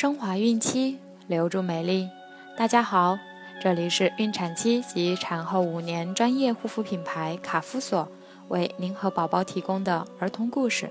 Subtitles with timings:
[0.00, 2.08] 升华孕期，留住美丽。
[2.56, 3.18] 大家好，
[3.60, 8.08] 这里是孕产期及产后五年专业护肤品牌卡夫索
[8.48, 10.88] 为您和宝宝提供的儿童故事。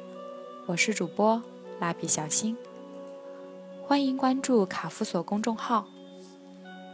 [0.67, 1.41] 我是主播
[1.79, 2.55] 蜡笔小新，
[3.87, 5.87] 欢迎关注卡夫索公众号。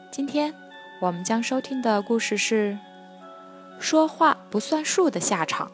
[0.09, 0.53] 今天
[1.01, 2.79] 我们将收听的故事是：
[3.77, 5.69] 说话不算数的下场。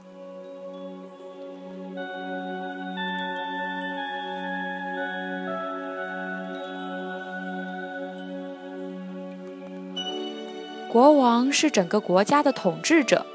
[10.92, 13.26] 国王是整个国家的统治者，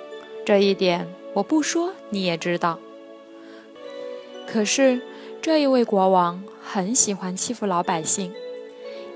[0.44, 2.78] 这一点我不说你也知道。
[4.46, 5.00] 可是
[5.40, 8.30] 这一位国王很喜欢欺负老百姓，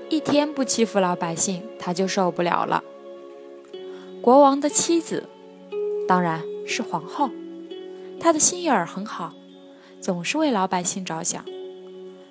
[0.09, 2.83] 一天不欺负老百姓他就受不了了。
[4.23, 5.29] 国王的妻子
[6.07, 7.29] 当然是皇后，
[8.19, 9.35] 她的心眼儿很好，
[10.01, 11.45] 总是为老百姓着想。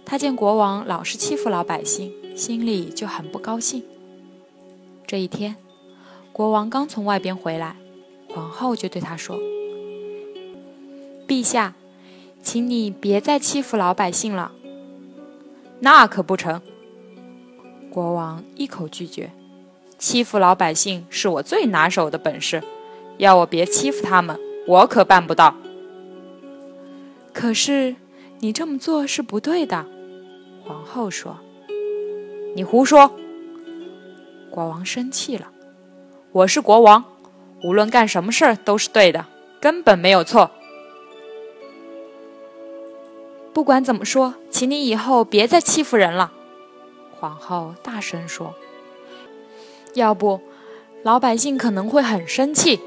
[0.04, 3.84] 她见国王老是欺负老百姓，心里就很不高兴。
[5.06, 5.54] 这一天。
[6.40, 7.76] 国王刚从外边回来，
[8.28, 9.38] 皇后就对他说
[11.28, 11.74] ：“陛下，
[12.42, 14.50] 请你别再欺负老百姓了。”
[15.80, 16.62] 那可不成！
[17.90, 19.30] 国王一口拒绝
[20.00, 22.62] ：“欺负老百姓是我最拿手的本事，
[23.18, 25.54] 要我别欺负他们，我可办不到。”
[27.34, 27.94] 可是
[28.38, 29.84] 你这么做是不对的，
[30.64, 31.36] 皇后说
[32.56, 33.12] ：“你胡说！”
[34.50, 35.46] 国王生气了。
[36.32, 37.04] 我是国王，
[37.64, 39.26] 无论干什么事儿都是对的，
[39.60, 40.48] 根本没有错。
[43.52, 46.30] 不管怎么说，请你以后别再欺负人了。”
[47.18, 48.54] 皇后大声说
[49.94, 50.40] ，“要不，
[51.02, 52.80] 老百姓可能会很生气。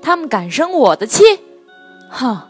[0.00, 1.24] 他们敢生我的气？
[2.08, 2.40] 哼！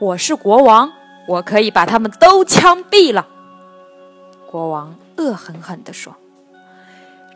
[0.00, 0.92] 我是国王，
[1.26, 3.26] 我可以把他们都枪毙了。”
[4.46, 6.14] 国王恶狠狠地说。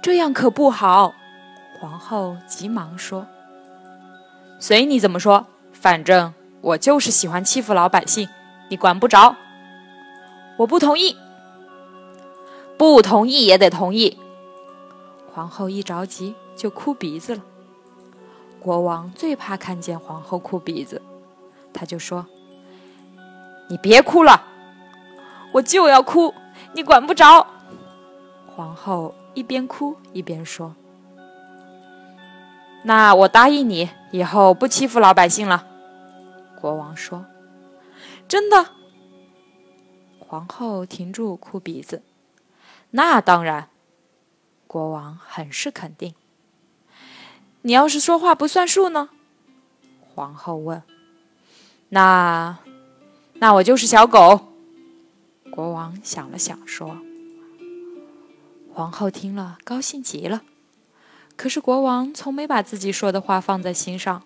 [0.03, 1.15] 这样可不好，
[1.79, 3.25] 皇后急忙说
[4.59, 8.29] ：“随你怎么说，反正我就是喜欢欺负老百姓，
[8.69, 9.37] 你管不着。”
[10.59, 11.17] 我不同意，
[12.77, 14.19] 不同意也得同意。
[15.33, 17.43] 皇后一着急就哭鼻子了。
[18.59, 21.01] 国王最怕看见皇后哭鼻子，
[21.73, 22.27] 他就说
[23.71, 24.43] ：“你别哭了，
[25.53, 26.35] 我就要哭，
[26.73, 27.47] 你管不着。”
[28.57, 29.15] 皇后。
[29.35, 30.75] 一边哭一边说
[32.85, 35.67] ：“那我答应你，以后不欺负老百姓了。”
[36.61, 37.25] 国王说
[38.29, 38.67] ：“真的？”
[40.19, 42.03] 皇后停住哭鼻子。
[42.93, 43.69] “那当然。”
[44.67, 46.15] 国王很是肯定。
[47.63, 49.11] “你要是说话不算数呢？”
[50.15, 50.83] 皇后问。
[51.91, 52.59] “那……
[53.35, 54.53] 那我就是小狗。”
[55.51, 56.97] 国王想了想说。
[58.75, 60.43] 皇后听了，高兴极了。
[61.37, 64.23] 可是国王从没把自己说的话放在心上，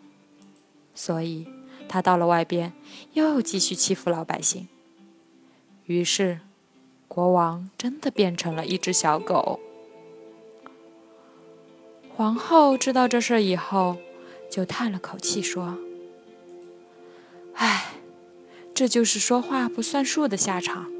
[0.94, 1.48] 所以
[1.88, 2.72] 他到了外边，
[3.14, 4.68] 又继续欺负老百姓。
[5.86, 6.40] 于是，
[7.08, 9.58] 国王真的变成了一只小狗。
[12.14, 13.96] 皇后知道这事以后，
[14.50, 15.76] 就叹了口气说
[17.54, 17.94] ：“唉，
[18.72, 20.90] 这就是说话不算数的下场。”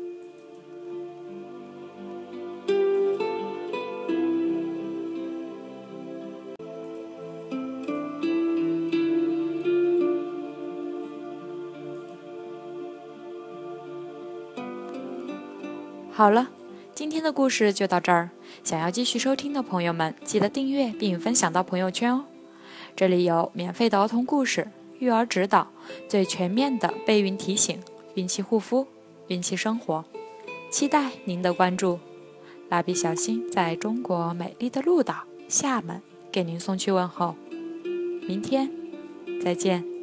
[16.16, 16.48] 好了，
[16.94, 18.30] 今天的故事就到这儿。
[18.64, 22.24] 想要继续收听的朋友们，记得订阅并分享到朋友圈哦。
[22.96, 24.66] 这里有免费的儿童故事、
[24.98, 25.68] 育儿指导、
[26.08, 27.78] 最全面的备孕提醒、
[28.14, 28.86] 孕期护肤、
[29.28, 30.06] 孕期生活，
[30.70, 31.98] 期待您的关注。
[32.70, 36.00] 蜡笔小新在中国美丽的鹭岛厦门
[36.32, 37.34] 给您送去问候，
[38.26, 38.70] 明天
[39.44, 39.95] 再见。